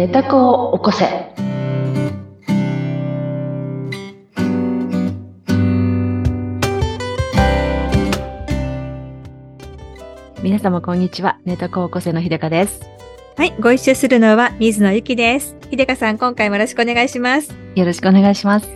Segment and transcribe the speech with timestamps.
[0.00, 1.04] 寝た子を起こせ。
[10.42, 11.38] 皆様こんにちは。
[11.44, 12.80] 寝た子を起こせの秀香です。
[13.36, 15.54] はい、ご一緒するのは水野ゆきです。
[15.70, 17.54] 秀香さん、今回もよろしくお願いします。
[17.74, 18.70] よろしくお願いします。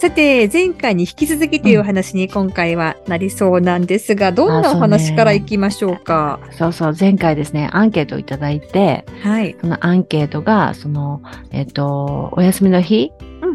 [0.00, 6.40] さて、前回に引き続きというお話に今回はなりそうなんですが、どんなお話からいきましょうか？
[6.52, 9.54] そうそう、前回ですね、アンケートをいただいて、はい。
[9.60, 13.12] そのアンケートが、その、えっ、と、お休みの日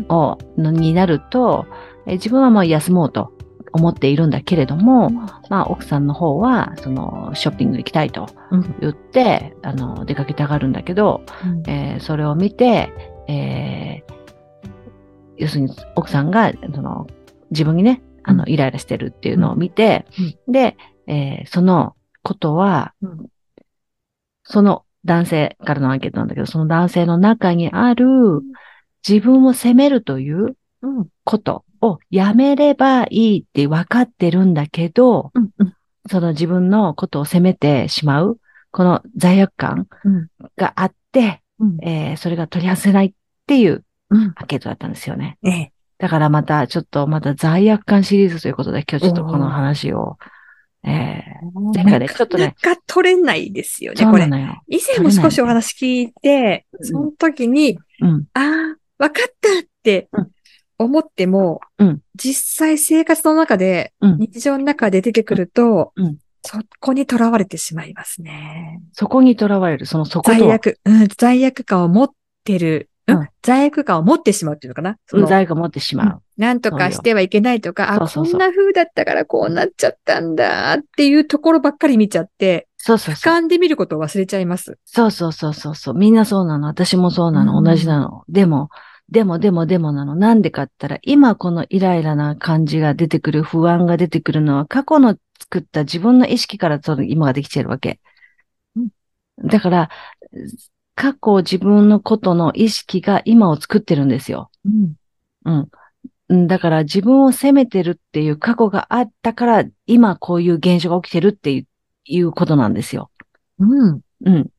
[0.07, 0.73] うん。
[0.75, 1.65] になると、
[2.05, 3.33] え自分はもう休もうと
[3.73, 5.09] 思っているんだけれども、
[5.49, 8.75] まあ、奥さんの方は、その、ショッピング行きたいとうん。
[8.81, 11.23] 言って、あの、出かけたがるんだけど、
[11.67, 12.91] えーそれを見て、
[13.27, 14.15] えー
[15.37, 17.07] 要するに奥さんが、その、
[17.51, 20.05] 自分にね、あの、うイライラしてるっていうのを見て、
[20.47, 20.77] で、
[21.07, 23.27] えーそのことは、うん。
[24.43, 28.05] その男性からのアンケートなんだけど、その男性の中にある
[29.07, 31.07] 自分を責めるといううん。
[31.23, 35.73] ことをやめればいいって分かってるんだけど、うんうん。
[36.09, 38.39] その自分のことを責めてしまう、
[38.71, 40.27] この罪悪感うん。
[40.57, 41.77] があって、うん。
[41.83, 43.13] えーそれが取り外せないっ
[43.47, 45.37] ていううんアンケートだったんですよね。
[45.43, 45.71] ええ。
[45.97, 50.17] だからまた、ちょっとまた罪悪感シリーズということで、今日ちょっとこの話を、
[50.83, 54.25] えー、前回ね、ちょっとね、なか取れないですよね、これ。
[54.67, 58.25] 以前も少しお話聞いて、うんその時に、うん。
[58.33, 60.31] ああ、わかったってうん
[60.77, 62.01] 思っても、うん。
[62.15, 64.17] 実際生活の中で、うん。
[64.17, 66.17] 日常の中で出てくると、うん。
[66.43, 68.81] そこにとらわれてしまいますね。
[68.93, 70.31] そこにとらわれる、そのそこと。
[70.31, 72.09] は、罪悪、うん、罪悪感を持っ
[72.43, 74.97] てる、うんうん罪悪感を持ってしまうっていうのかな？
[75.05, 76.21] その罪悪感を持ってしまう。
[76.37, 83.33] なんとかしてはいけないとか、あ、そこんな風だったからこうなっちゃったんだっていうところばっかり見ちゃって、俯そうそうそう。
[83.33, 84.79] 瞰で見ることを忘れちゃいます。
[84.85, 85.93] そうそうそうそうそう。
[85.93, 86.67] みんなそうなの。
[86.67, 87.59] 私もそうなの。
[87.59, 88.23] うん同じなの。
[88.27, 88.69] でも、
[89.07, 90.15] でも、でも、でもなの。
[90.15, 97.99] なんでかって言ったら、今このイライラな感じが出てくる、不安が出てくるのは、過去の作った自分の意識からその今ができてるわけ。
[98.75, 98.89] うん
[99.43, 99.89] だから、
[100.95, 104.49] 過去自分のことの意識が今を作ってるんですよ。
[104.65, 104.93] うん。
[105.45, 105.59] うん。
[105.59, 111.67] うんだから自分を責めてるっていう過去があったから、今こういう現象が起きてるっていう
[112.07, 113.11] いうことなんですよ。
[113.59, 114.01] うん。
[114.25, 114.49] うん。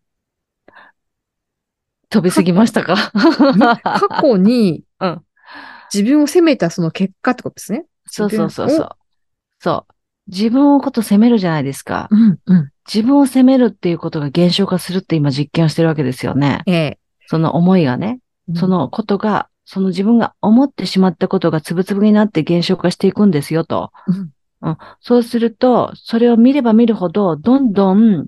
[2.09, 2.97] 飛びすぎましたか？
[3.83, 5.23] 過去にうん。
[5.93, 7.87] 自分を責めたその結果ってことですね。
[8.07, 8.89] そうそうそうそう。
[9.61, 9.95] そう。
[10.29, 12.09] 自分のこと責めるじゃないですか。
[12.11, 12.71] うん、うん。
[12.93, 16.63] 自分を責めるっていうことが減少化するって今実験をしてるわけですよね。
[16.67, 16.99] ええ。
[17.27, 18.21] その思いがね、
[18.55, 23.91] そ、のことが、その自分が思ってしまったことがつぶつぶになって減少化していくんですよと。
[24.07, 24.31] うん
[24.63, 28.27] うん、そうすると、それを見れば見るほど、どんどん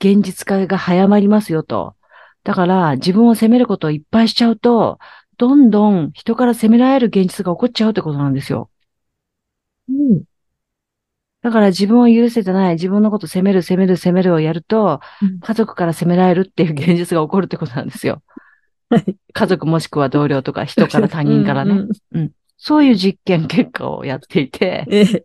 [0.00, 1.96] 現実化が早まりますよと。
[2.44, 4.98] だから、自分を責めることをいっぱいしちゃうと、
[5.36, 8.70] どんどん人から責められる現実が起こっちゃうってことなんですよ。
[9.88, 10.22] うん。
[11.42, 18.22] だから自分を許せてない、自分のこと責める、責める、責めるをやると、うん家族から責められるっていう現実が起こるってことなんですよ。
[18.90, 21.72] はい家族もしくは同僚とか人から他人からね。
[21.72, 22.30] うんうん
[22.62, 25.24] そういう実験結果をやっていて、ええ。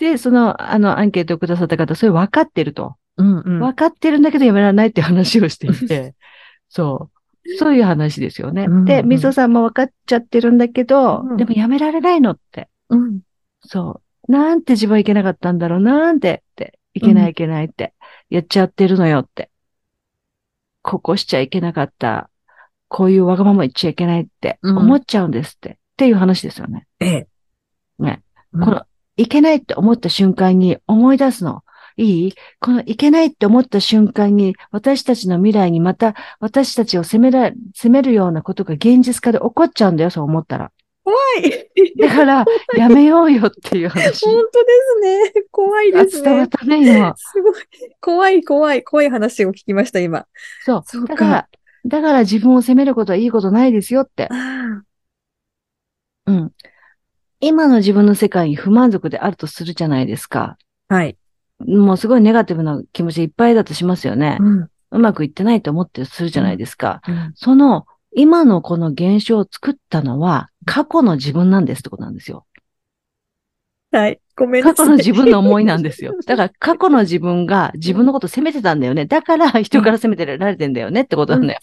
[0.00, 2.96] で、その、あの、アンケートをくださった方、それ分かってると。
[3.16, 3.60] うんうん。
[3.60, 6.16] 分かってるんだけどやめられないって話をしていて、
[6.68, 7.56] そう。
[7.58, 8.64] そういう話ですよね。
[8.64, 12.68] うんうんで、みそさんも分かっちゃってるんだけど、うんでもやめられないのって。
[12.88, 13.20] うん。
[13.60, 14.03] そう。
[14.28, 16.78] なんて自分はいけなかったんだろう、なんてって。
[16.94, 17.92] いけなうんいいけないって。
[18.30, 19.50] やっちゃってるのよって。
[20.82, 22.30] ここしちゃいけなかった。
[22.88, 25.70] こういうわがまま言っちゃいけないってうん思っちゃうんですって。
[25.70, 26.86] っていう話ですよね。
[27.00, 27.26] ええ。
[27.98, 28.22] ね。
[28.52, 28.82] うんこの、
[29.16, 31.64] いけないって思った瞬間に思い出すの。
[31.96, 32.34] いい？
[32.60, 40.72] このいけないって思った瞬間に私たちの未来にまた私たちを責めら、責めるようなことが現実化で起こっちゃうんだよ、そう思ったら。
[41.04, 41.98] はい。
[41.98, 42.44] だから、
[42.76, 44.24] やめようよっていう話。
[44.24, 44.72] 本当で
[45.32, 45.44] すね。
[45.50, 46.30] 怖いあですね。
[46.30, 47.14] 伝わったね、今。
[47.16, 47.54] すごい。
[48.00, 50.26] 怖い、怖い、怖い話を聞きました、今。
[50.64, 50.82] そう。
[50.86, 51.48] そうかだから、
[51.86, 54.28] だから自分を責めることはいいことないですよって。
[54.30, 54.82] あ
[56.26, 56.52] うん。
[57.40, 60.56] 今の自分の世界に不満足であるとするじゃないですか。
[60.88, 61.18] あはい。
[61.66, 64.38] もうすごいネガティブな気持ちでいっぱいだとしますよね。
[64.40, 64.68] うん。
[64.90, 67.02] うまくいってないと思ってするじゃないですか。
[67.06, 67.86] うんその、
[68.16, 72.46] 今のこの現象を作ったのは、過去の自分なんですってことなんですよ。
[73.90, 74.20] はい。
[74.36, 74.76] ごめんなさい。
[74.76, 76.14] 過去の自分の思いなんですよ。
[76.26, 79.06] だから過去の自分が自分のこと責めてたんだよね。
[79.06, 81.60] だから人から責めてられてんだよねってことなんだよ。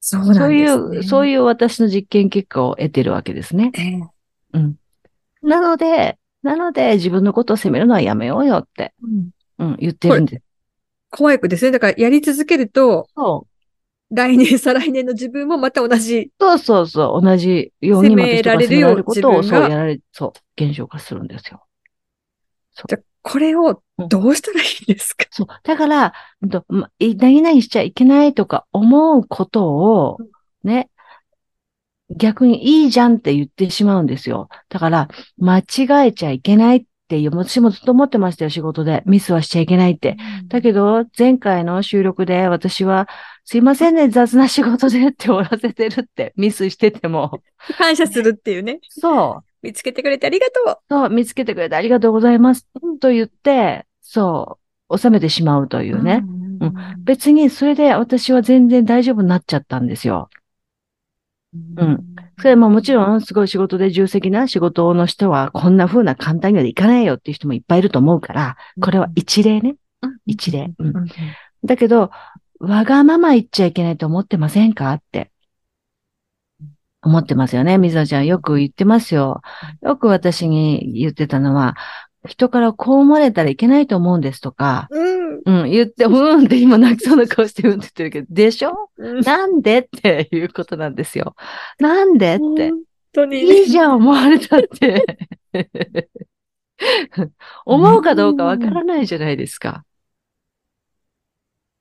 [0.00, 0.40] そうなんです、ね。
[0.40, 3.72] そういう、そういう私の実験結果を得てるわけですね。
[3.76, 4.00] ええ
[4.54, 4.76] うん。
[5.42, 10.42] なので、なので自分のことを責めるのはやめようよって、うんうん、言ってるんです。
[11.10, 11.70] 怖い子ですね。
[11.70, 13.46] だから、やり続けると、そ
[14.10, 16.30] 来年、 再来年の自分もまた同じ。
[16.38, 21.62] そうそうそう、同じように責められるよまた人が責められることを、そう、やられ、そう、現象化するんですよ。
[22.88, 25.46] じゃあこれをどうしたらいいですか、そう。
[25.64, 26.12] だから、
[26.42, 30.18] うんとまい何々しちゃいけないとか思うことを、
[30.62, 30.90] ね、
[32.10, 34.48] 逆にいいじゃんって言ってしまうんですよ。
[34.68, 39.02] だから、間違えちゃいけないっていう、私もずっと思ってましたよ、仕事で。
[39.06, 40.16] ミスはしちゃいけないって。
[40.48, 43.08] だけど、前回の収録で私は、
[43.44, 47.42] すいませんね、雑な仕事でって終わらせてるって、ミスしてても。
[47.78, 48.80] 感謝するっていうね。
[48.88, 49.44] そう。
[49.62, 52.66] 見つけてくれてありがとそう、見つけてくれてありがとうございます。
[53.00, 56.22] と言って、そう、収めてしまうといううね。
[56.24, 56.74] うん
[57.04, 60.30] 別にそれで私は全然大丈夫になっちゃったんですよ。
[61.76, 69.76] うんそれももちろんすごい仕事で重責な仕事の人はこんな風な簡単にはいかないよっていう人もいっぱいいると思うから、これは一例ね。
[70.26, 70.72] 一例。
[70.78, 71.06] うんうん
[71.64, 72.10] だけど、
[72.60, 75.32] わがまま言っちゃいけないと思ってませんかって。
[77.02, 77.78] 思ってますよね。
[77.78, 79.42] 水野ちゃんよく言ってますよ。
[79.82, 81.76] よく私に言ってたのは、
[82.26, 88.90] 人からこう思われたらいけないと思うんですとか、うんうん、言って、うんって今泣きそうな顔してうんって言ってるけど、でしょ？
[88.96, 89.78] うんなんで？
[89.78, 91.34] っていうことなんですよ。
[91.78, 92.70] なんでって。
[92.70, 92.80] 本
[93.12, 95.18] 当にいいじゃん、思われたって。
[97.64, 99.84] 思うかどうかわからないじゃないですか。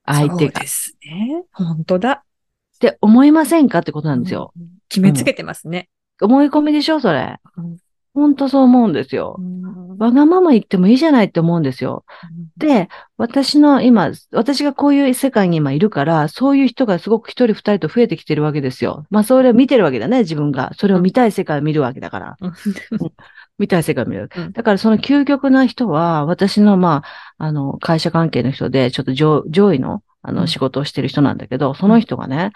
[0.06, 0.52] 相手が。
[0.52, 1.44] っそうですね。
[1.52, 2.24] 本当だ。
[2.80, 4.54] て思いませんかってことなんですよ。
[4.58, 4.68] うん。
[4.88, 5.90] 決めつけてますね。
[6.22, 7.00] 思い込みでしょ？
[7.00, 7.78] それうん。
[8.16, 9.38] ほんとそう思うんですよ。
[10.00, 12.06] わがまま言ってもいいじゃないって思うんですよ。
[12.58, 19.06] で、私の今、私がこういう世界に今いるから、そういう人がすごく一人二人と増えてきてるわけですよ。
[19.10, 20.72] まあ、それを見てるわけだね、自分が。
[20.78, 22.38] それを見たい世界を見るわけだから。
[22.42, 22.54] うん
[23.58, 24.52] 見たい世界を見るうん。
[24.52, 27.04] だからその究極な人は、私の、ま
[27.38, 32.52] あ、あの、会社関係の人で、ちょっと上上位の、あの、うん仕事をしてる人なんだけど、その人がね、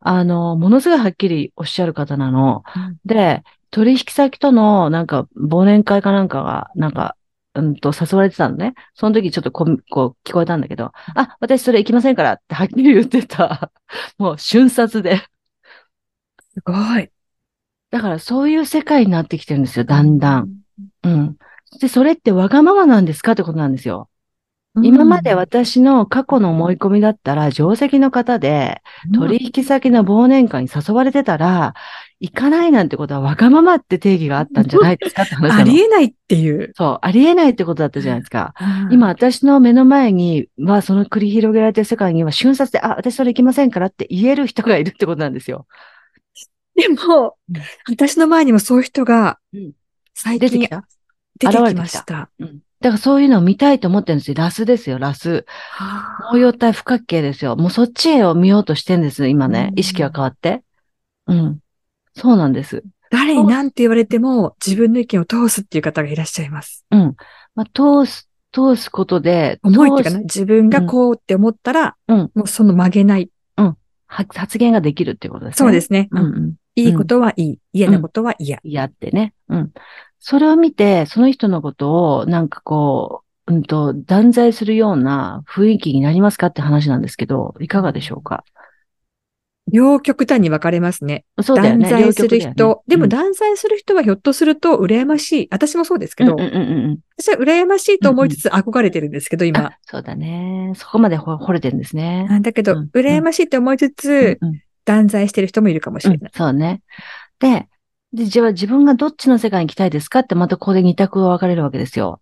[0.00, 2.62] あの、ものすごいはっきりおっしゃる方なの。
[3.04, 7.16] で、取引先との、なんか、忘年会かなんかが、なんか、
[7.54, 8.74] うんと、誘われてたのね。
[8.94, 13.72] その時ちょっとこう、こう聞こえたんだけど、あ、私それ行きませんからってはっきり言ってた。
[14.18, 15.18] もう瞬殺で。
[16.54, 17.10] すごい。
[17.90, 20.48] だからそういう世界になってきてるんですよ、だんだん。。
[21.04, 21.36] うん。
[21.80, 24.08] で、それってわがままなんですかってことなんですよ。
[24.82, 28.82] 今まで私の過去の思い込みだったら、定石の方で、
[29.14, 31.74] 取引先の忘年会に誘われてたら、
[32.20, 36.72] 行かないなんてことはわがままって定義があったんじゃないですかって話なあのりえないっていう。
[36.76, 38.54] そう、ありえないってことだったじゃないですか。
[38.90, 45.66] 今、私の目の前には、その繰り広げられてる世界には、瞬殺で、あ、私それ行きませんからって言える人がいるってことなんですよ。
[46.74, 49.72] でもうん、私の前にもそういう人がうん、
[50.12, 50.86] 最近出てきた
[51.38, 52.28] 出てきました。
[52.38, 52.60] うん。
[52.80, 54.34] だからそういうのを見たいと思ってるんですよ。
[54.36, 55.46] ラスですよ、ラス。
[56.32, 57.56] 応用体不可形ですよ。
[57.56, 59.76] もうそっちへを見ようとしてんです、今ねう。
[59.76, 60.62] ん意識が変わって。
[61.26, 61.58] うん。
[62.14, 62.82] そうなんです。
[63.10, 66.84] 誰に何て言われても自分の意見を通すっていう方がいらっしゃいます。
[66.90, 67.16] うん。
[67.54, 73.30] まあ、通す、通すことで、思いっていうかな、通す自分がこうって思ったら、うんもうその曲げない。
[74.08, 75.66] は発言ができるっていうことですね。
[75.66, 76.08] そうですね。
[76.12, 76.54] うんうん。
[76.76, 77.58] いいことはいい。
[77.72, 78.60] 嫌なことは嫌。
[78.62, 79.34] やってね。
[79.48, 79.72] うん。
[80.20, 88.44] それを見て、その人のことを、なんかこう、うんと、断罪するような雰囲気になりますかって話なんですけど、いかがでしょうか？
[89.72, 91.24] 両極端に分かれますね。
[91.42, 91.90] そうだよね。
[91.90, 92.68] 断罪する人。
[92.68, 95.48] ねでも断罪する人はひょっとすると羨ましい。
[95.50, 99.48] 私もそうですけど、うんうんうんうん私は羨ましいと思いつつ憧れてるんですけど、うん。
[99.48, 99.78] 今あ。
[99.82, 100.72] そうだね。
[100.76, 102.28] そこまでほ惚れてるんですね。
[102.30, 106.30] あだけど、うん羨ましいと思いつつ、うんうん断罪してる人もいるかもしうんれない。
[106.34, 106.80] そうね。
[107.38, 107.68] で、
[108.14, 112.20] で、じゃあ自分がどっちの世界に行きたいですかってまたここで二択が分かれるわけですよ。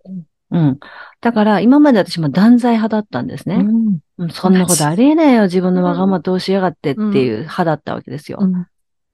[0.50, 0.78] うん。
[1.21, 3.56] だから、今まで私も断罪派だったんですね。
[3.56, 8.38] うんうんそんなことありえないよ、自分のわがまま通しやがってっていう派だったわけですよ。
[8.40, 8.66] うん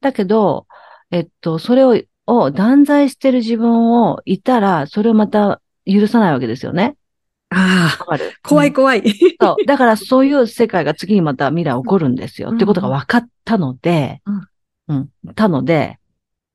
[0.03, 0.67] だけど、
[1.11, 6.97] えっと、それを、を断罪してる自分をいたら、それをまた許さないわけですよね。
[7.51, 9.03] ああ、怖い怖い。
[9.41, 9.67] そう。
[9.67, 12.51] だからそういう世界が次にまた未来起こるんですよ。
[12.51, 14.49] うんってことが分かったので、うん
[14.89, 14.95] う
[15.31, 15.35] ん。
[15.35, 15.99] たので、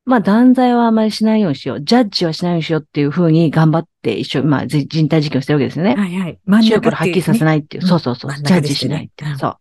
[0.04, 1.80] まあ断罪はあまりしないようにしよう。
[1.82, 5.96] ジャッジはしないようにしようっていうふうに頑張って一緒に、まあじ人体実験をしてるわけですよね。
[5.96, 6.38] はいはい。
[6.46, 7.82] 真ん白中黒はっきりさせないっていう。
[7.82, 8.30] うんそうそうそう。
[8.30, 9.32] 真んジャッジしないっていう。
[9.32, 9.56] うんそう。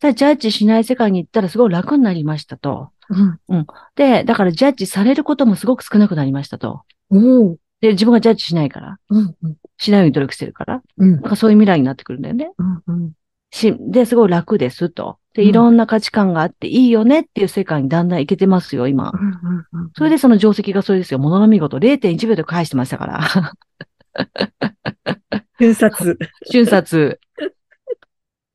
[0.00, 2.90] ジャッジしない世界に行ったらすごい楽になりましたと。
[3.48, 3.66] うん。
[3.96, 6.82] で、だからジャッジされることもすごく少なくなりましたと。
[7.10, 7.16] お
[7.52, 7.56] お。
[7.84, 8.98] で、自分がジャッジしないから。
[9.10, 9.36] うん。
[9.42, 9.56] うん。
[9.76, 10.82] しないように努力してるから。
[10.96, 12.50] うんなんかそういう未来になってくるんだよね。
[12.56, 12.82] うん。
[12.86, 13.12] うん。
[13.50, 15.18] し、で、すごい楽ですと。
[15.34, 19.12] で、うんいろんな価値観があっていいよねっていう世界にだんだんいけてますよ、今。
[19.12, 19.90] うん。
[19.94, 21.18] それでその定石がそれですよ。
[21.18, 23.20] ものの見事0.1秒で返してましたから。
[25.58, 26.18] で、 瞬殺。
[26.50, 27.20] 瞬殺。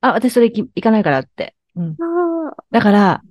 [0.02, 1.54] あ、私それ行かないからって。
[1.76, 1.96] うん。
[2.72, 3.22] だから、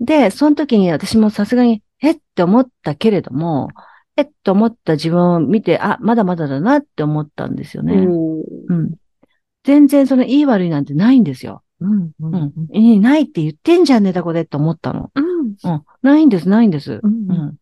[0.00, 3.70] で、その時に私もさすがに、えって思ったけれども、
[4.18, 7.94] えっと思った自分を見て、あ、まだまだだなって思ったんですよね。
[7.94, 8.94] うん。
[9.62, 11.62] 全然そのいい悪いなんてないんですよ。
[11.80, 12.52] うんううんん。
[12.72, 15.12] いいないって言ってんじゃんねだこれって思ったの。
[15.14, 15.84] うんうん。
[16.02, 16.94] ないんです、ないんです。
[16.94, 17.54] ううんん。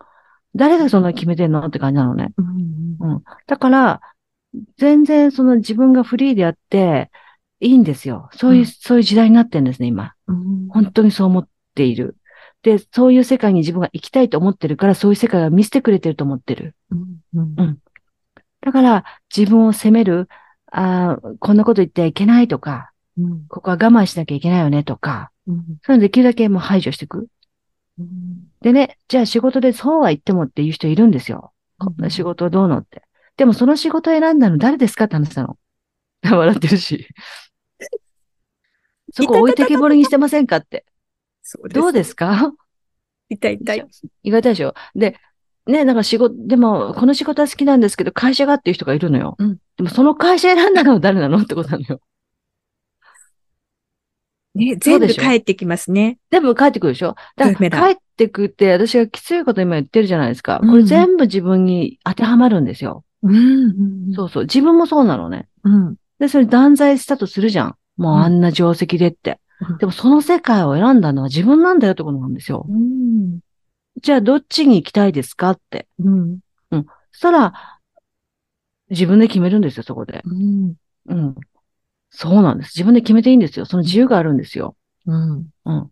[0.54, 2.32] 誰がそんな決めてんのって感じなのね。
[2.38, 4.00] うんだから、
[4.78, 7.10] 全然その自分がフリーでやって
[7.60, 8.30] いいんですよ。
[8.32, 10.14] そういう、うんそういう時代になってんですね、今。
[10.26, 12.16] うん本当にそう思っている。
[12.66, 16.74] で、そういう世界に自分が行きたいと思ってるから、そういう世界が見せてくれてると思ってる。
[16.90, 17.78] うんうんうん
[18.60, 19.04] だから、
[19.34, 20.28] 自分を責める、
[20.72, 27.28] あーこんなこと言ってはいけないとか、うんここは我慢しなきゃいけないよねとか、うんそういうのできるだけもう排除していく。
[28.00, 31.52] うんでね、じゃあ仕事でそうは言ってもっていう人いるんですよ。
[31.78, 33.02] こんな仕事どうのって。
[33.36, 35.56] でもその仕事を選んだの誰ですかって話なの。
[36.28, 37.06] 笑ってるし。
[39.14, 40.84] そこ置いてけぼりにしてませんかって。
[41.48, 42.52] そうどうですか？
[43.28, 43.86] 痛い痛い。
[44.24, 44.74] 意外とでしょ？
[44.96, 45.16] で、
[45.66, 49.36] ね、なんか仕事、でも、この仕事は好きなんですけど、会社がっていう人がいるのよ。
[49.38, 51.38] うんでも、その会社選んだのは誰なの？
[51.38, 52.00] ってことなのよ。
[54.54, 56.18] ね、全部帰ってきますね。
[56.30, 57.14] 全部帰ってくるでしょ？
[57.36, 60.58] だから帰ってくって、私がきついこと今言ってるじゃないですか。
[60.62, 63.04] うんこれ全部自分に当てはまるんですよ。
[63.22, 64.42] うんそうそう。
[64.44, 65.48] 自分もそうなのね。
[65.62, 65.96] うん。
[66.18, 67.76] で、それ断罪したとするじゃん。
[67.96, 69.38] もううんあんな定石でって。
[69.60, 72.66] うんでもその世界を選んだのは自分なんだよってことなんですよ。
[72.68, 73.40] うん。
[74.02, 75.88] じゃあどっちに行きたいですかって。
[76.00, 76.40] うん。
[77.12, 77.80] そしたら、
[78.90, 80.22] 自分で決めるんですよ、そこで。
[80.24, 80.74] うん。
[81.06, 81.34] うん。
[82.10, 82.72] そうなんです。
[82.76, 83.64] 自分で決めていいんですよ。
[83.64, 84.76] その自由があるんですよ。
[85.06, 85.48] うん。
[85.64, 85.80] うん。
[85.82, 85.88] っ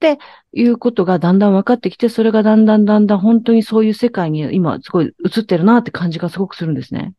[0.00, 0.18] て
[0.52, 7.14] いうことがだんだん分かってきて、それがだんだんだんだん本当にそういう世界に今すごい映ってるなって感じがすごくするんですね。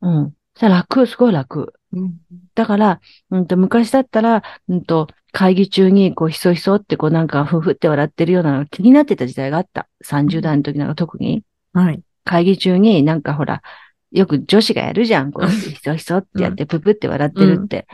[0.00, 0.32] うん。
[0.54, 1.74] それ楽、すごい楽。
[1.92, 2.18] うん。
[2.54, 9.88] だから、うんと、昔だったら、うんと、会議中に、こう、ひそひそって、こう、なんか、ふふって笑ってるようなのが気になってた時代があった。
[10.04, 11.42] 30代の時なんか特に。
[11.72, 12.02] はい。
[12.24, 13.62] 会議中になんかほら、
[14.10, 15.32] よく女子がやるじゃん。
[15.32, 17.86] こう、 ひそひそってやって、ぷぷって笑ってるって。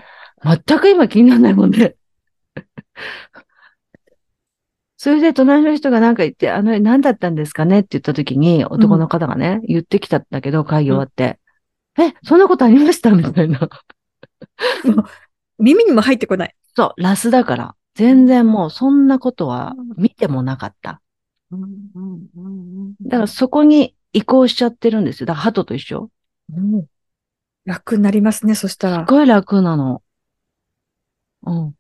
[0.43, 1.95] 全く今気にならないもんね。
[4.97, 7.81] それで隣の人がなんか言って、あの、何だったんですかね？
[7.81, 11.39] って言った時に、男の方がね、言ってきたんだけど、会議終わって。
[11.99, 13.11] え、そんなことありました？
[13.11, 13.69] みたいな。
[15.59, 16.55] 耳にも入ってこない。
[16.77, 17.75] そう、ラスだから。
[17.95, 21.01] 全然もうそんなことは見てもなかった。
[23.03, 25.27] だからそこに移行しちゃってるんですよ。
[25.27, 26.11] だから鳩と一緒。
[26.55, 26.85] うん
[27.65, 29.07] 楽になりますね、そしたら。
[29.07, 30.03] すごい楽なの。
[31.45, 31.75] うん。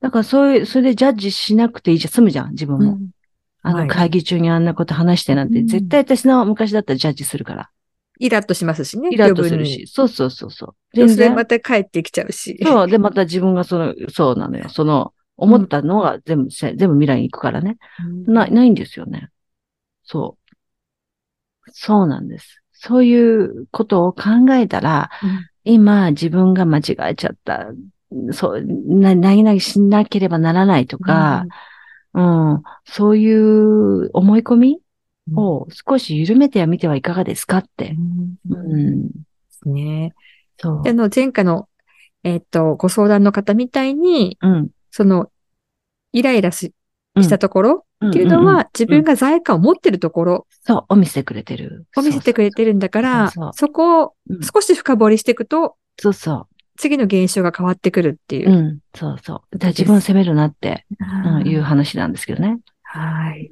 [0.00, 2.92] だからそういう、それでジャッジしなくていいじゃん、済むじゃん、自分も。
[2.92, 3.10] うん
[3.64, 7.70] あのはい会議中にあんなこと話してなんて、うん絶対私の昔だったらジャッジするから。
[8.18, 9.08] イラッとしますしね。
[9.12, 9.86] イラッとする余し。
[9.86, 10.74] そうそうそうそう。
[10.94, 11.44] 全然ま。
[11.44, 12.58] た帰ってきちゃうし。
[12.62, 12.88] そう。
[12.88, 14.68] で、また自分がその、そうなのよ。
[14.68, 17.78] その、思ったのが全部、全部未来に行くからね。
[18.26, 19.30] うんな、ないんですよね。
[20.04, 21.70] そう。
[21.72, 22.62] そうなんです。
[22.72, 27.68] そういうことを考えたら、うん今自分が間違えちゃった。
[28.32, 31.44] そう、な、何々しなければならないとか、
[32.14, 34.80] うん、そういう思い込みうん
[35.36, 37.96] を少し緩めてはみてはいかがですかって。
[38.50, 39.08] ううんん。
[39.08, 39.14] で
[39.50, 40.14] すね。
[40.58, 40.90] そうで。
[40.90, 41.68] あの、前回の、
[42.24, 44.70] えっと、ご相談の方みたいに、うん。
[44.90, 45.30] その、
[46.12, 46.72] イライラし
[47.14, 51.86] うんしたところっていうのんんんは、自分が罪悪感を持ってるところそう、を見せてくれてる。
[51.96, 58.52] を見せてくれてるんだから、そこをうん少し深掘りしていくと、そうそ次の現象が変わってくるっていうう。
[58.54, 58.62] う。
[58.62, 58.78] ん。
[58.94, 59.58] そうそう。
[59.58, 60.86] だ自分を責めるなって、
[61.26, 62.58] うん、いうは話なんですけどね。
[62.82, 63.50] はい。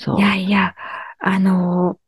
[0.00, 0.18] そう。
[0.18, 0.74] いやいや、
[1.18, 2.00] あのー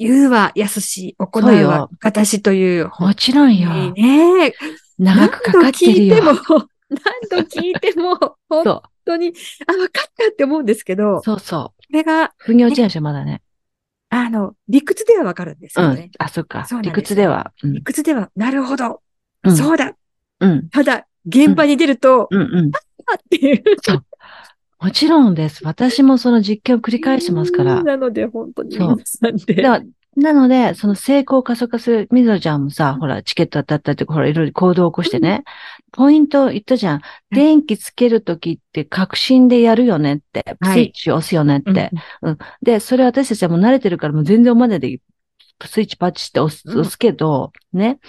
[0.00, 3.72] 言うは安し、行うは形という、もちろんよ。
[3.72, 4.54] いいね。
[4.96, 6.16] 長くかかってるよ。
[6.16, 8.16] 何度聞いても、何度聞いても、
[8.48, 9.32] 本そ当に、
[9.66, 11.60] あ、分かったって思うんですけどう。、そうそう。
[11.60, 13.42] これが、腑に落ちないでしょ、まだね。
[14.10, 16.10] あの、理屈では分かるんですよねうん。。
[16.24, 16.82] あ、そっかそう。
[16.82, 17.52] 理屈では。
[17.64, 19.02] うん理屈では、なるほど、
[19.42, 19.94] うんそうだ。
[20.38, 20.68] うん。
[20.68, 22.70] ただ、現場に出ると、うんうん。
[23.06, 23.64] あっていう。
[23.82, 24.04] そう
[24.80, 25.64] もちろんです。
[25.64, 27.82] 私もその実験を繰り返してますから。
[27.82, 29.54] なので、本当に皆さんで。
[29.62, 29.82] だ
[30.16, 35.44] なので、その成功を加速化する、みぞちゃんもさ、ほら、チケット当たったりとか、ほら、いろいろ行動を起こしてね、
[35.92, 37.00] ポイント言ったじゃん。
[37.30, 41.90] 電気つけるときって確信でやるよねって、はいスイッチ押すよねって。
[42.22, 45.00] うんで、それ私たちはもう慣れてるから、もう全然おまでで
[45.64, 48.00] スイッチパッチして押すうん押すけど、ね。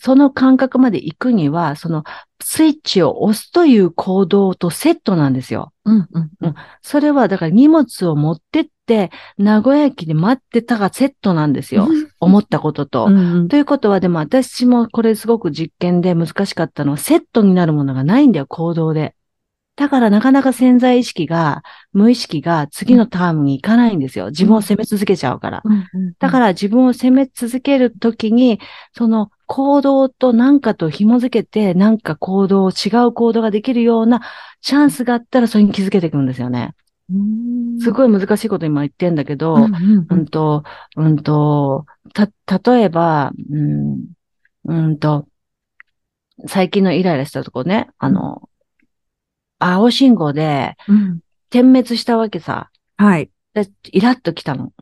[0.00, 2.04] その感覚まで行くには、その
[2.40, 5.72] スイッチを押すという行動とセットなんですよ。
[5.84, 11.88] うんうんうんそれはだから荷物を持ってって、名古屋駅で待ってたがセットなんですよ。
[12.20, 13.06] 思ったことと。
[13.06, 19.14] うんうんということは、でも私もこれすごく実験で難しかったのは、セットになるものがないんだよ、行動で。
[19.78, 21.62] だからなかなか潜在意識が、
[21.92, 24.30] 無意識が次のタームに行かないんですよ。
[24.30, 25.62] 自分を責め続けちゃうから。
[26.18, 28.58] だから自分を責め続けるときに、
[28.92, 34.20] その行動と何かと紐づけて、なんか行動、違う行動ができるような
[34.60, 36.74] チャンスがあったらそれに気づけていくんですよね。
[37.80, 37.92] すい。
[37.92, 40.62] ごい難しいこと今言ってんだけど、うんうんうんと、
[40.96, 42.28] うんと、た、
[42.60, 44.04] 例えば、うん、
[44.64, 45.26] うんと、
[46.46, 48.48] 最近のイライラしたとこね、あの、
[49.58, 52.70] 青信号でうん点滅したわけさ。
[52.98, 53.30] はい。
[53.54, 54.72] でイラッと来たの。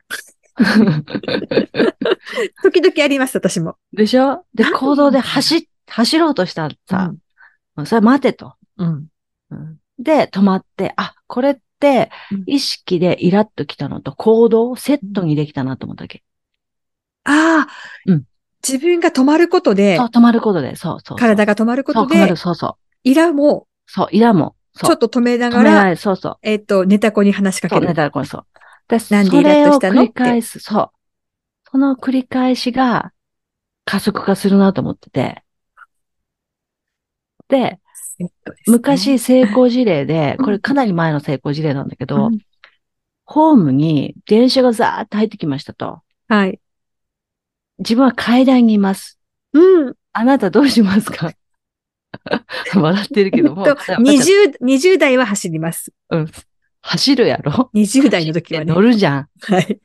[2.62, 3.76] 時々あります、私も。
[3.92, 4.44] でしょ？
[4.54, 7.12] で、行動で走っ、走ろうとしたらさ、
[7.84, 8.54] それ待てと。
[8.78, 9.06] うん。
[9.98, 11.60] で、止まって、あ、これって
[12.32, 16.22] うん、意識でイラッと来たのと行動をセットにできたなと思ったわけ。
[17.25, 17.72] ああ、
[18.06, 18.25] うん
[18.66, 21.18] 自分が止まることでそう、、止まることで、そうそう。
[21.18, 22.75] 体が止まることそう、止まる、で、そうそう。
[23.04, 24.56] イラもそう、イラも。
[24.75, 26.38] ちょっと止めながら、そうそう。
[26.42, 27.86] えっと、ネタ子に話しかける。
[27.86, 28.46] だからこれそう。
[28.88, 30.02] で、なんでイラッとしたの？
[30.02, 30.90] 繰り返す、そう。
[31.71, 33.12] その繰り返しが
[33.85, 35.43] 加速化するなと思ってて。
[37.49, 38.31] で、ですね
[38.66, 42.38] 昔成功事例で、うんこれかなり前の成功事例なんだけど、うん
[43.28, 46.00] ホームに電車がザーッと入ってきましたと。
[46.28, 46.61] はい。
[47.78, 49.19] 自分は階段にいます。
[49.52, 49.95] うん。
[50.12, 51.33] あなたどうしますか？
[52.73, 53.66] 笑ってるけども。
[53.66, 55.93] えっと、20、20代は走ります。
[56.11, 56.31] うん。
[56.88, 58.81] 走るやろ？20代の時はね乗。
[58.81, 59.28] るじゃん。
[59.40, 59.81] はい。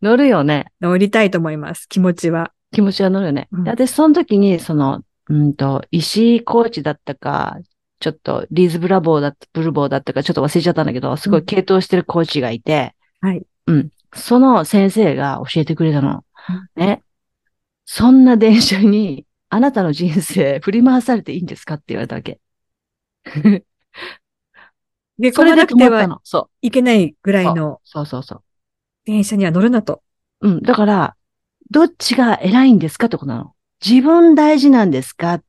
[0.00, 0.66] 乗るよね。
[0.80, 1.88] 乗りたいと思います。
[1.88, 2.52] 気持ちは。
[2.72, 3.48] 気持ちは乗るよね。
[3.52, 7.58] うんで私、その時に、その、うんと、石井コーチだったか、
[8.00, 13.42] ちょっと、リーズブラボーだった、ブルボーだったか、ちょっと忘れちゃったんだけど、すごい系統してるコーチがいて、はい。
[13.66, 13.90] うん。
[14.14, 16.24] その先生が教えてくれたの。
[16.76, 17.02] ね。
[17.84, 21.74] そんな電車に、あなたの人生振り回されていいんですか？
[21.74, 22.40] って言われたわけ。
[25.18, 26.20] で、そ込まれでなくては
[26.62, 27.42] いけないぐらう。
[27.44, 28.42] いのそうそうそう。
[29.04, 30.02] 電車には乗るなと。
[30.40, 30.62] うん。
[30.62, 31.16] だから、
[31.70, 33.52] どっちが偉いんですかってことなの。
[33.84, 35.42] 自分大事なんですか？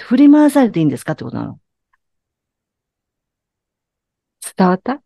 [0.00, 1.58] 振り回されていいんですかってことなの。
[4.56, 5.00] 伝わった、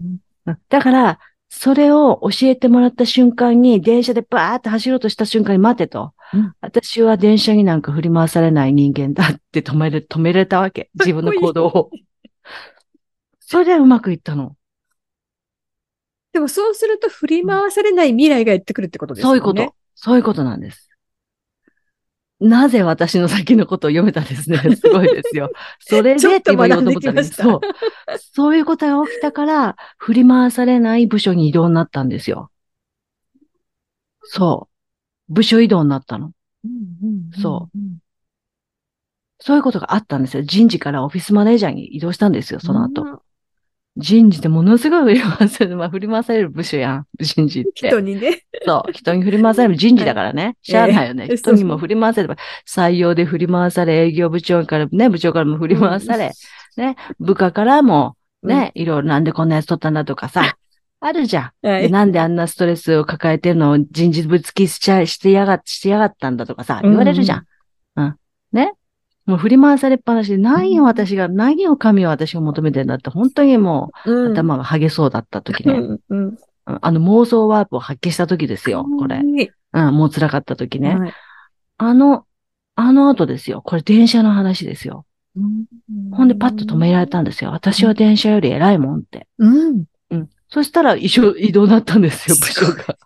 [0.00, 6.12] うんうんだから、それを教えてもらった瞬間に、電車でバーって走ろうとした瞬間に待てと。
[6.32, 10.90] うん私は電車になんか振り回されない人間だって止めれ、止めれたわけ。
[10.94, 11.90] 自分の行動を。
[13.46, 14.56] それでうまくいったの。
[16.32, 19.30] でもそうすると振り回されない未来がやってくるってことですよね。
[19.30, 19.74] そういうこと。
[19.94, 20.90] そういうことなんです。
[22.40, 24.58] なぜ私の先のことを読めたんですね。
[24.76, 25.50] すごいですよ。
[25.78, 27.60] それでって今言おうと思ったんでそう。
[28.18, 32.50] そういうことが起きたから、振り回されない部署に移動になったんですよ。
[34.24, 34.68] そ
[35.28, 35.32] う。
[35.32, 36.32] 部署移動になったの。
[36.64, 37.98] うんうんうんそうん。
[39.38, 40.42] そういうことがあったんですよ。
[40.42, 43.22] 人事からオフィスマネージャーに移動したんですよ、その後。
[43.96, 47.88] うん人事ってものすごい振り回される、 まあ振り回される部署やん、人事って。
[47.88, 48.42] 人にね。
[48.66, 50.56] そう、人に振り回される人事だからね。
[50.62, 51.28] しゃあないよね。
[51.30, 56.32] ええ人にも振り回されれば、採用で振り回され、営業部長からね、部長からも振り回され、
[56.76, 60.56] ね、部下からも、ね、いろいろなんでこんなやつ取ったんだとかさ、
[61.00, 61.66] あるじゃん。
[61.66, 61.82] はい。
[61.82, 67.38] でなんであんなストレスを抱えてるのを人事ぶつきしちゃ、してやが、してやがったんだとかさ、言われるじゃん。
[67.38, 67.44] うん。
[69.34, 69.36] ね。
[69.36, 75.74] もう振り回されっぱなしで、何を私が、何を神を私が求めてんだって、本当にもう、うん頭がハゲそうだった時ね。
[75.74, 79.22] うんうんうんあの妄想ワープを発揮した時ですよ、これ。
[79.22, 79.50] ね。
[79.74, 80.94] うん、もう辛かった時ね。
[80.96, 81.12] はい
[81.76, 82.24] あの、
[82.76, 83.62] あの後ですよ。
[83.62, 85.06] これ電車の話ですよ。
[86.12, 87.50] ほんでパッと止められたんですよ。
[87.50, 89.26] 私は電車より偉いもんって。
[89.38, 89.84] うん。
[90.10, 90.30] うん。
[90.48, 92.96] そしたら一緒、移動になったんですよ、部署が。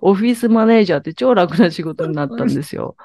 [0.00, 2.96] オフィスマネージャーって超楽な仕事になったんですよ。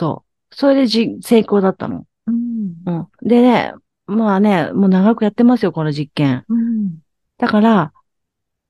[0.00, 0.08] うん。
[0.08, 0.54] そう。
[0.54, 2.06] それでじ成功だったの。
[2.26, 2.74] うん。
[2.86, 3.08] うん。
[3.22, 3.74] でね、
[4.06, 6.44] まあね、もう長くやってますよ、この実験。
[6.48, 6.98] うん。
[7.38, 7.92] だから、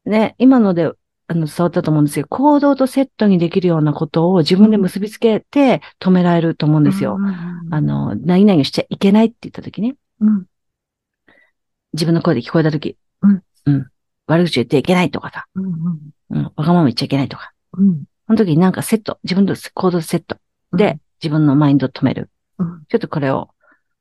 [0.05, 0.93] ね、今ので、
[1.29, 7.19] あの、伝わったと思うんですけど、行動とセットにできるようなことを自分で結びつけて止められると思うんですよ。
[7.71, 10.47] あの、何々しちゃいけないって言った時ね、うん。
[11.93, 13.43] 自分の声で聞こえた時、うん。
[13.67, 13.91] うん。
[14.29, 15.73] 悪口言ってはいけないとかさ、うん。
[16.31, 16.53] うん。
[16.55, 17.53] わがまま言っちゃいけないとか。
[17.73, 18.05] うん。
[18.27, 20.37] その時になんかセット、自分の行動セット
[20.73, 22.31] で、自分のマインドを止める。
[22.59, 23.51] うん、ちょっとこれを、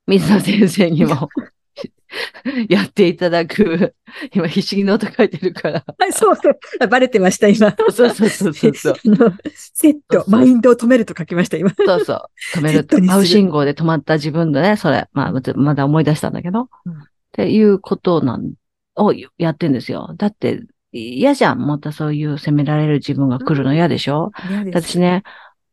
[0.08, 1.30] 水野先生にも
[2.70, 3.96] やっていただく。
[4.34, 5.84] 今必死にノート書いてるから。
[5.98, 6.88] はい、そうそう。
[6.88, 7.76] バレてました、今。
[7.76, 8.96] そうそうそうそうそう。
[9.54, 11.72] セット、マインドを止めると書きました、今。
[11.76, 12.58] そうそう。
[12.58, 12.98] 止めると。
[13.12, 16.94] 青信号で止まった自分のね、それ、まあ、まだ思い出したんだけど、うん
[17.36, 18.54] っていうことなん、
[18.96, 20.16] をやってんですよ。
[20.18, 21.60] だって、嫌じゃん。
[21.60, 25.24] またそういう責められる自分が来るの嫌でしょ、嫌です私ね、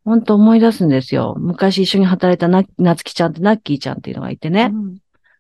[0.05, 1.37] 本当思い出すんですよ。
[1.39, 4.71] 昔一緒に働いたな、なつきちゃんってナッキーちゃんっていうのがいてね。
[4.73, 4.97] うん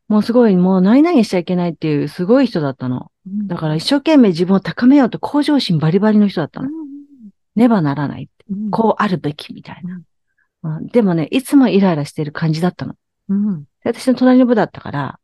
[0.08, 3.10] もうすごい、もう何々しちゃいけないっていうすごい人だったの。
[3.46, 6.68] だから一生懸命自分を高めようと向上心バリバリの人だったの。
[7.56, 8.28] ねばならない。
[8.50, 10.02] うんこうあるべきみたいな。
[10.64, 12.94] うんでもね、いつもイライラしてる感じだったの。
[13.30, 15.18] うんで私の隣の部だったから、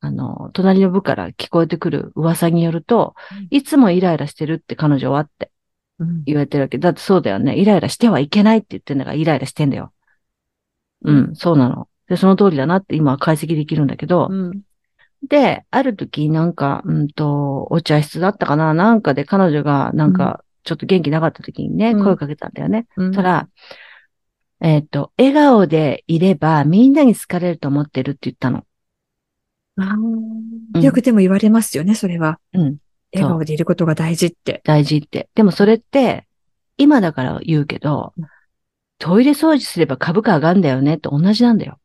[0.00, 5.53] あの、隣の部から聞こえてくる噂によると、うんいつもイライラしてるって彼女はってうん
[6.24, 6.78] 言われてるわけ。
[6.78, 7.56] だってそうだよね。
[7.56, 9.92] イライラしてはいけないって言ってんだからイライラしてんだよ。
[11.04, 11.88] うん、そうなの。
[12.08, 14.62] で、その通りだなって今は解析できるんだけど、うん
[15.28, 22.86] で、ある時なんか、うんと、お茶室だったかななんかで彼女がなんか、ちょっと元気なかった時にね、うん声をかけたんだよね。
[22.96, 23.48] うんたら、
[24.60, 28.64] えっ、と、笑顔でいればみんなに好かれると思ってるって言ったの。
[29.76, 29.96] あ
[30.80, 32.38] よくでも言われますよね、それは。
[32.52, 32.76] うん。
[33.14, 34.60] 笑顔でいることが大事って。
[34.64, 35.28] 大事って。
[35.34, 36.26] でもそれって、
[36.76, 38.26] 今だから言うけどうん、
[38.98, 41.78] トイレ掃除すれば株価上がるんだよねと同じなんだよ。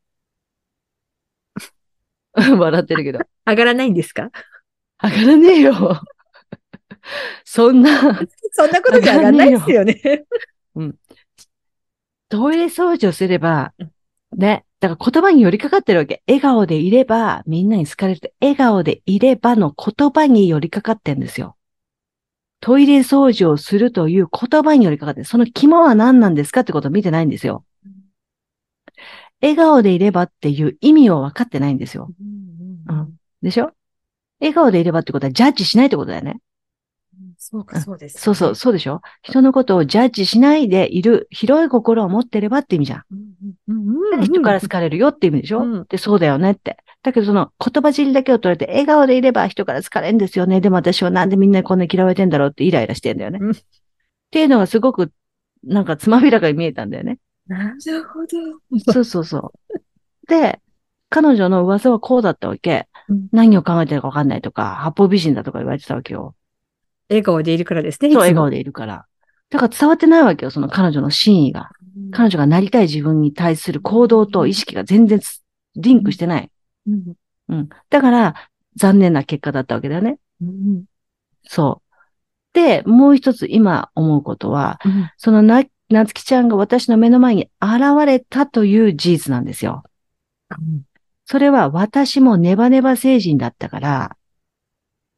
[2.57, 3.19] 笑ってるけど。
[3.45, 4.31] 上がらないんですか？
[5.01, 6.01] 上がらねえよ。
[7.45, 7.89] そんな、
[8.51, 10.25] そんなことじゃ上がらないですよね。
[12.29, 13.73] トイレ掃除をすれば、
[14.35, 16.23] ね、だから言葉に寄りかかってるわけ。
[16.27, 18.33] 笑顔でいれば、みんなに好かれる。
[18.39, 21.57] 笑顔でいればの言葉に寄りかかってんですよ。
[22.61, 25.25] トイレ掃除をするという言葉に寄りかかってる。
[25.25, 27.65] その肝は何なんですかってことを見てないんですよ。
[29.41, 32.11] 笑顔でいればっていう意味を分かってないんですよ。
[32.89, 33.71] うんでしょ？
[34.41, 36.39] 笑顔でいればってことはジャッジしないってことだよね。
[37.41, 38.55] そうか、そうです、そうそう、。
[38.55, 39.01] そうでしょ？
[39.21, 43.03] 人のことをジャッジしないでいる広い心を持ってればって意味じゃん。
[44.19, 46.77] で人から好かれるよって意味でしょ、うんで、そうだよねって。
[47.01, 50.59] だけどその言葉尻だけを取れて、笑顔でいれば人から好かれるんですよね。
[50.59, 53.39] でも私はなんでみんなこんな嫌われてんだろうってイライラしてんだよね。
[53.41, 53.55] うんっ
[54.31, 55.11] ていうのがすごく、
[55.63, 57.17] なんかつまびらかに見えたんだよね。
[57.47, 58.93] なるほど。
[58.93, 59.79] そうそうそう。
[60.27, 60.59] で、
[61.09, 62.87] 彼女の噂はこうだったわけ。
[63.07, 66.35] うん何を考えてるかわかんないとか、八方美人だとか言われてたわけよ。
[67.09, 68.09] 笑顔でいるからですね。
[68.11, 69.05] そう、笑顔でいるから。
[69.49, 71.69] だから伝わってないわけよ、その彼女の真意が。
[72.11, 75.41] 彼女がなりたい自分に対する行動と意識が全然つ
[75.75, 76.51] リンクしてない。
[76.87, 77.13] うん
[77.49, 77.69] うん。
[77.89, 78.35] だから、
[78.75, 80.17] 残念な結果だったわけだよね。
[80.41, 80.83] うん
[81.43, 81.89] そう。
[82.53, 89.83] で、もう一つ今思うことは、うんそのな、なつきちゃんが私の目の前に現れたという事実なんですよ。
[91.25, 94.17] それは私もネバネバ星人だったから、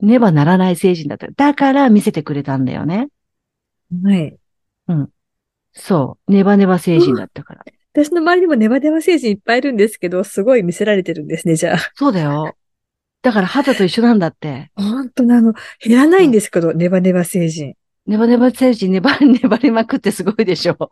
[0.01, 1.27] ねばならない星人だった。
[1.27, 3.07] だから見せてくれたんだよね。
[4.03, 4.37] はい。
[5.73, 6.31] そう。
[6.31, 7.65] ネバネバ星人だったから。
[7.93, 11.77] 私の周りにもネバネバ星人いっぱいいるんですけど、すごい見せられてるんですね、じゃあ。
[11.95, 12.55] そうだよ。
[13.21, 14.71] だから肌と一緒なんだって。
[14.75, 17.75] 本当なの、減らないんですけど、ネバネバ星人。
[18.07, 20.91] ネバネバ星人、粘り粘りまくってすごいでしょ。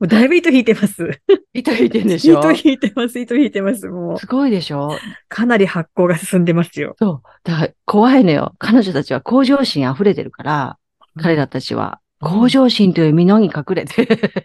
[0.00, 1.20] もうだいぶ糸引いてます。
[1.52, 2.38] 糸引いてんでしょ？
[2.40, 3.86] 糸引いてます、糸引いてます。
[3.86, 4.98] もう、すごいでしょ？
[5.28, 6.96] かなり発酵が進んでますよ。
[6.98, 7.22] そう。
[7.44, 8.54] だから怖いのよ。
[8.58, 10.78] 彼女たちは向上心溢れてるから、
[11.20, 12.00] 彼らたちは。
[12.22, 14.06] 向上心という身のに隠れて。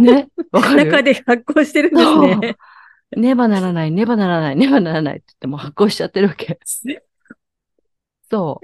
[0.00, 0.28] ね？
[0.52, 2.56] 中で発酵してるんですね。
[3.16, 6.58] ねばならない、ねばならない、ねばならないって言ってもう発酵しちゃってるわけ。
[8.30, 8.60] そ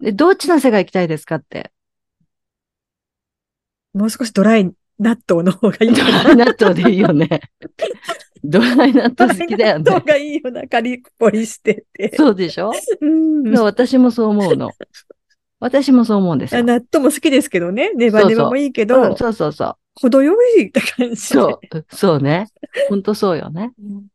[0.00, 0.04] う。
[0.04, 1.72] で、どっちの世界行きたいですかって？
[3.94, 6.02] もう少しドライ納豆の方がいいド。
[6.02, 7.28] ラ イ納豆でいいよね。
[8.44, 10.04] ドライ納豆好きだよねドライ納豆。
[10.06, 12.14] がいいよな、カリッポリしてて。
[12.16, 12.72] そうでしょ？
[13.00, 14.70] うん私もそう思うの。
[15.58, 16.62] 私もそう思うんですよ。
[16.62, 17.92] 納豆も好きですけどね。
[17.94, 19.76] ネバネバもいいけど、うんそうそうそう。
[20.00, 21.16] 程よいって感じで。
[21.16, 22.48] そう、そうね。
[22.90, 23.72] ほんとそうよね。
[23.82, 24.06] うん。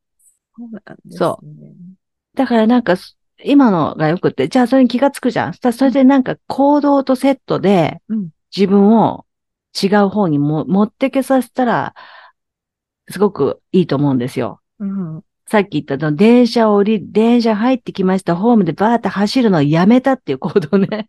[0.55, 1.39] そうなんですねそ
[2.35, 2.95] だからなんか、
[3.43, 5.53] 今のがよくって、じゃあそれに気がつくじゃん。
[5.55, 9.25] それでなんか行動とセットでうん、自分を
[9.79, 11.95] 違う方にも持ってけさせたら、
[13.09, 14.61] すごくいいと思うんですよ。
[14.79, 15.23] うん。
[15.47, 21.07] さっき言ったの、電車降り、電車入ってきました、ホームでバーって走るのをやめたっていう行動ね。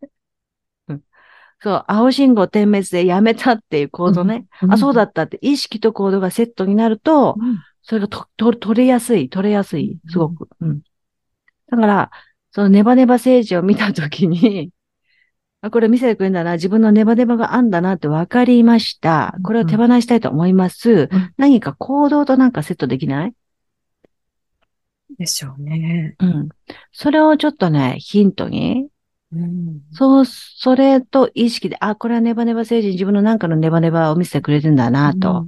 [0.88, 1.02] うん
[1.60, 4.46] そう、青信号点滅でやめたっていう行動ね。
[4.62, 7.36] うんあ、そうだったって意識と行動がセットになると、
[7.82, 10.48] それがと、と、取れやすい、取れやすい、すごく。
[10.60, 10.80] うん。
[11.70, 12.10] だから、
[12.50, 14.70] そのネバネバ政治を見たときに、
[15.64, 19.36] あ、これ見せてくれるんだな、自分のネバネバがあんだなって分かりました。
[19.44, 21.08] これを手放したいと思います。
[21.10, 23.34] うん何か行動となんかセットできない？
[25.18, 26.16] でしょうね。
[26.18, 26.48] うん。
[26.90, 28.88] それをちょっとね、ヒントに、
[29.32, 29.82] うん。
[29.92, 35.46] そう、それと意識で、あ、これはネバネバ星人、自分のなんかのネバネバを見せてくれてんだなと。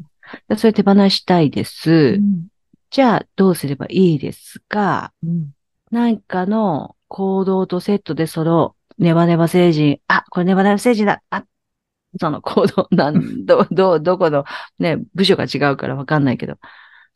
[0.48, 1.90] でそれ手放したいです。
[1.90, 2.46] うん。
[2.90, 5.12] じゃあ、どうすればいいですか？
[5.24, 5.50] うん。
[5.90, 11.44] 何かの行動とセットでそのネバネバ星人、あ、これネバネバ星人だ、あ、
[12.20, 14.44] その行動、なん、ど、ど、どこの
[14.78, 16.58] ね、部署が違うからわかんないけど。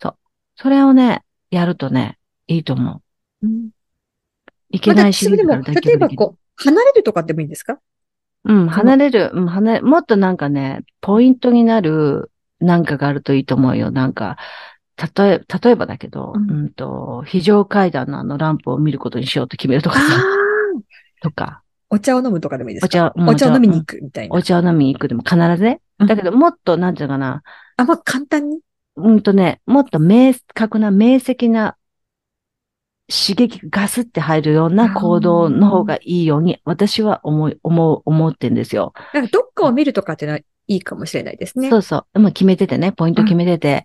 [0.03, 0.17] そう。
[0.57, 3.03] それをね、やるとね、いいと思
[3.43, 3.47] う。
[3.47, 3.71] うん
[4.71, 6.09] いけないシリーズからそれでも、例えば。
[6.11, 7.79] こう、離れるとかでもいいんですか？
[8.45, 13.91] うん、離れる、うん、離れ、もっとなんかね、ポイントになるなんかがあるといいと思うよ。
[13.91, 14.37] なんか、
[15.17, 20.23] 例え、例えばだけど、ううんん、と、非常階段のあのランプを見ることにしようと決めるとかさ、
[21.23, 22.87] とか、お茶を飲むとかでもいいですか？
[22.87, 24.37] お茶、うんお茶を飲みに行くみたいな。
[24.37, 25.81] お茶を飲みに行くでも必ずね。
[25.99, 27.43] うんだけど、もっと、なんていうのかな、
[27.77, 28.61] あ、まあ、簡単に？
[28.97, 31.77] うんとね、もっと明確な、明晰な
[33.09, 38.93] 刺激がガスって入るような行動の方がいいように、私は思い、思う、思ってんですよ。
[39.15, 41.71] なんかどっかを見るとかっていうのはいいかもしれないですね。
[41.71, 42.21] そうそう。
[42.21, 43.85] まあ決めててね、ポイント決めてて。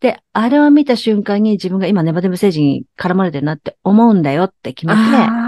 [0.00, 5.45] で、あれを見た瞬間に自分が今ネバネバ政治に絡まれてるなって思うんだよって決めて、あ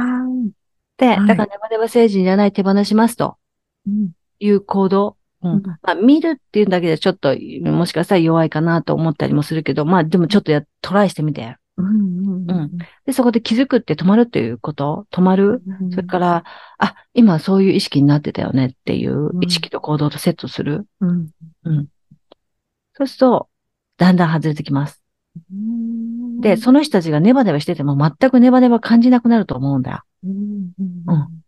[0.99, 1.27] で、はい。
[1.27, 3.37] だからネバネバ政治じゃない手放しますと。
[3.89, 5.17] ーうんいう行動。
[5.43, 5.53] うん。
[5.53, 5.63] うん。
[5.63, 11.57] まあ、見るっていうだけでちょっと、もしかしたら弱いかなと思ったりもするけど、まあでもちょっとや、トライしてみて。
[11.77, 15.07] うんうんうんで、そこで気づくって止まるっていうこと？
[15.13, 15.63] 止まる？
[15.81, 16.45] うんそれから、
[16.79, 19.45] あ、今そういう意識になってたよねっていううん。
[19.45, 20.87] 意識と行動とセットする？
[21.01, 21.29] うん。
[22.95, 23.49] そうすると、
[23.97, 25.03] だんだん外れてきます。
[26.41, 30.03] で、その人たちがネバネバしてても全くネバネバ感じなくなると思うんだよ。
[31.09, 31.39] うんうん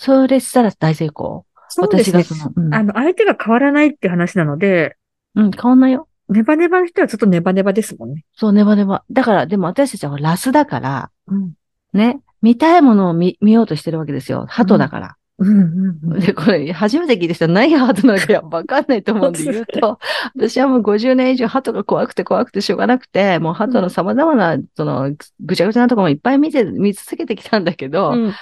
[0.00, 1.44] それしたら大成功。
[1.68, 4.96] そうですね私がその、うん、あの、相手が変わらないって話なので、
[5.34, 6.08] うん、変わんないよ。
[6.28, 8.24] ネバネバの人はちょっとネバネバですもんね。
[8.36, 9.04] そう、ネバネバ。
[9.10, 11.52] だから、でも私たちはラスだから、うん。
[11.92, 14.46] ね、見たいものを見見ようとしてるわけですよ。
[14.48, 15.16] 鳩だから。
[15.38, 19.98] うんうんうんで、これ、初めて聞いた人は何が鳩なのかや わかんないと思うんで言うと、
[20.34, 28.32] 私はもう50年以上鳩が怖くて怖くてしょうがなくて、もう鳩の様々な、その、ぐちゃぐちゃなところもいっぱい見て、見続けてきたんだけど、うん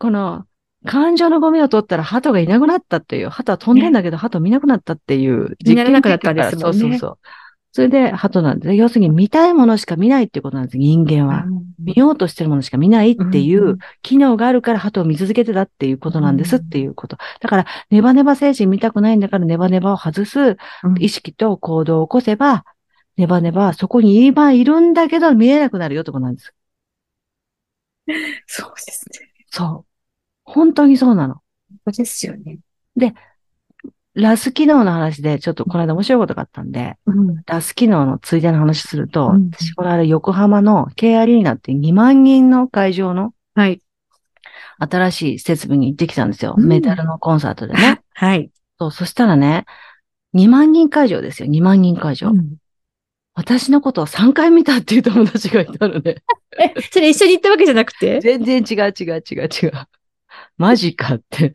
[0.00, 0.46] この、
[0.86, 7.18] 感情のゴミを取ったら鳩がいなくなったっていう、鳩は飛んでんだけど、鳩見なくなったっていう見られなくなったんですもんねそうそうそう。
[7.72, 11.44] それで鳩なんで、要するに見たいものしか見ないっていうことなんです、人間は。
[11.78, 17.18] 見ようとしてるものしか見ないっていうんううん機能があるから鳩を見続けてたっていうことなんですっていうこと。
[17.40, 22.64] だから、ネバネバ精神見たくないんだからネバネバを外すうん意識と行動を起こせば、
[23.18, 26.54] ネバネバはそこに今いるんだけど見えなくなるよってことなんです。
[28.46, 29.30] そうですね。
[29.50, 29.89] そう。
[30.50, 31.34] 本当にそうなの。
[31.34, 31.40] そ
[31.86, 32.58] うですよね。
[34.14, 37.42] ラス機能の話でちょっとこの間面白いことがあったんで、うん。
[37.46, 43.80] ラス機能のついでの話すると、うん私これあれ横浜の K アリーナって2万人の会場のはい。
[44.78, 46.54] 新しい設備に行ってきたんですよ。
[46.56, 48.00] うんメタルのコンサートでね。
[48.14, 48.50] はい。
[48.78, 49.64] そう、そしたらね、
[50.34, 52.30] 2万人会場ですよ、2万人会場。
[52.30, 52.56] うん
[53.34, 56.16] 私のことを3回見たっていう友達がいたのね。
[56.60, 58.20] え、それ一緒に行ったわけじゃなくて？
[58.20, 59.72] 全然違う違う違う違う。
[60.60, 61.54] マジかって。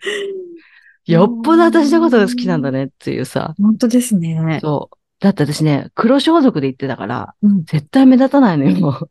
[1.06, 3.54] よっぽど私のことが好きなんだねっていうさ。
[3.62, 4.58] 本当ですね。
[4.62, 4.98] そう。
[5.20, 9.10] だって私ね、黒装束で行ってたから、うん絶対目立たないのよ。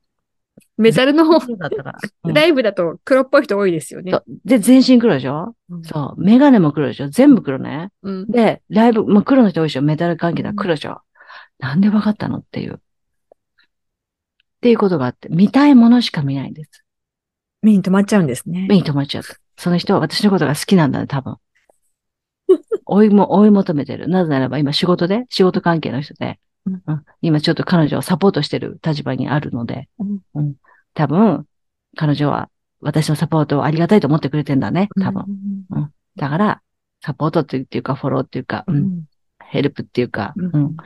[0.77, 1.99] メタルの方、だったから。
[2.25, 4.13] うんライブだと黒っぽい人多いですよね
[4.45, 5.55] で、全身黒でしょ？
[5.71, 6.21] うんそう。
[6.21, 7.09] メガネも黒でしょ？
[7.09, 7.91] 全部黒ね。
[8.03, 9.83] うんで、ライブ、まあ、黒の人多いでしょ？
[9.83, 11.03] メタル関係だ黒でしょ、
[11.61, 12.75] なんでわかったのっていう。
[12.75, 12.79] っ
[14.61, 16.85] ていうことがあって、見たいものしか見ないんです。
[17.63, 18.67] 目に留まっちゃうんですね。
[18.69, 19.25] 目に留まっちゃう。
[19.57, 21.37] その人は私のことが好きなんだね、多分。
[22.87, 24.09] 追いも、 追い求めてる。
[24.09, 30.55] なぜならば今仕事で、仕事関係の人で、うんうん今ちょっと彼女をサポートしてる立場にあるので、うんうん
[30.95, 31.47] 多分、
[31.97, 32.49] 彼女は
[32.81, 35.27] 私のサポートをありがたいと思ってくれてんだね、多分。
[36.17, 36.63] だから、
[37.03, 39.05] サポートっていうか、フォローっていうか、ううんん。
[39.41, 40.77] ヘルプっていうか、うんうん。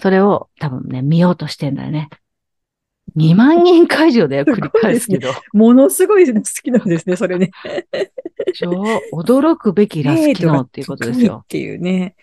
[0.00, 2.08] それを多分ね、見ようとしてんだよね。
[3.18, 5.32] 2万人会場だよ、す繰り返すけど。
[5.52, 7.50] ものすごい好きなんですね、それね。
[8.54, 8.70] 超
[9.12, 11.42] 驚くべきラス機能っていうことですよ。
[11.44, 12.14] っていうね。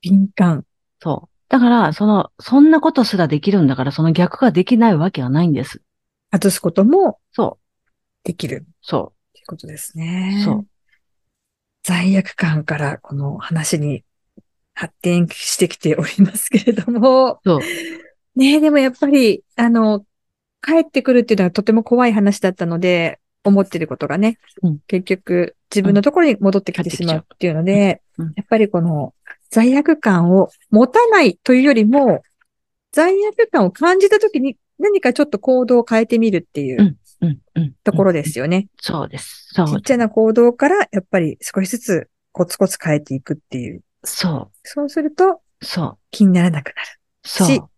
[0.00, 0.64] 敏感。
[1.00, 1.28] そう。
[1.48, 5.82] だから、その、そんなことすらできるんだから、その逆ができないわけはないんです。
[6.32, 7.64] 外すこともそう。
[8.24, 10.42] できるそっていうことですね。
[10.44, 10.66] そう。
[11.84, 14.04] 罪悪感からこの話に
[14.74, 17.40] 発展してきておりますけれども。
[17.44, 17.60] そう。
[18.36, 20.04] ねえ、でもやっぱり、あの、
[20.62, 29.12] 帰ってくるっていうのはとても怖い話だったので、思ってることがね、うん結局自分のところに戻ってきてしまうっていうので、うんうんやっぱりこの
[29.50, 32.22] 罪悪感を持たないというよりも、
[32.92, 36.96] 罪悪感を感じたときに何かちょっと行動を変えてみるっていう。
[37.84, 38.68] ところですよね。
[38.80, 39.48] そうです。
[39.52, 43.82] そうちっちゃな行動からやっぱり少しずつコツコツ変えていくっていう。
[44.02, 45.64] そそうするとう。
[45.64, 45.98] そう。
[46.10, 46.88] 気にならなくなる。
[47.24, 47.70] そう。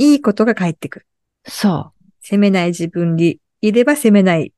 [0.00, 1.06] しいいことが返ってくる。
[1.46, 4.52] そ責めない自分にいれば責めない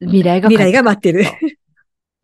[0.00, 1.24] う未来が未来が待ってる。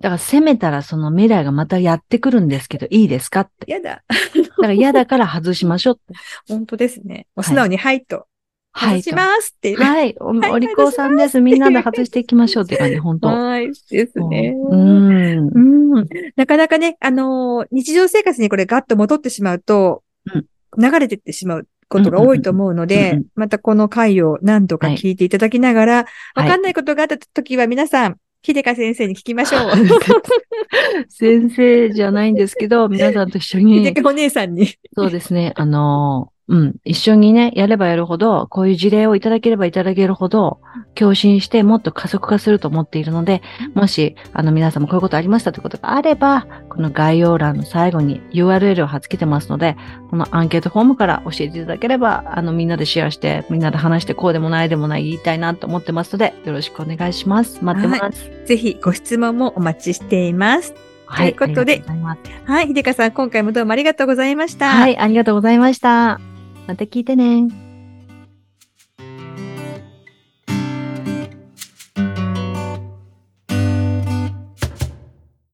[0.00, 3.70] だから責めたらその未来がまたやってくるんですけど、いいですかって。
[3.70, 4.02] やだ。
[4.34, 6.14] だから嫌だから外しましょうって。
[6.48, 7.26] 本当ですね。
[7.36, 8.26] もう素直に、はいと。
[8.72, 9.02] はい。
[9.02, 9.76] 外しますっていう。
[9.78, 10.16] はい。
[10.20, 11.40] おはいお利口さんです。
[11.40, 13.28] みんなで外していきましょうって感じ、本当。
[13.28, 13.66] はい。
[13.90, 14.54] ですね。
[14.70, 15.48] うん。
[15.94, 16.08] うん。
[16.34, 20.46] なかなかね、あのー日常生活にこれガッと戻ってしまうと、うん
[20.78, 26.02] 流れてってしまうことが多いと思うのでうん、またこの回を何度か聞いていただきながら、は
[26.36, 26.44] い。
[26.44, 29.72] わかんないことがあった時は皆さん、秀香先生に聞きましょう。
[31.10, 34.68] 先生じゃないんですけど、皆さんと一緒秀に、香お姉さんに。
[34.94, 40.58] そうですね、あの、うん、一緒にね、やればやるほど、こういう事例をいただければいただけるほど、
[40.96, 43.40] 共振してもっと加速化すると思っているので、
[43.74, 49.76] もし、あの、皆さんもこういうことありましたということがあれば、この概要欄の最後に URL を貼っ付けてますので、
[50.10, 57.64] このアンケートフォームから教えていただければ、あの、みんなでシェアして、みんなで話して、こうでもないでもない言いたいなと思ってますので、よろしくお願いします。
[57.64, 58.28] 待ってます。
[58.46, 60.74] ぜひご質問もお待ちしています。
[61.06, 61.34] はい。
[61.34, 61.82] ということで
[62.44, 64.70] はい、秀香さん、今回もどうもありがとうございました。
[64.70, 66.29] はい、ありがとうございました。
[66.70, 67.69] また聞いてね。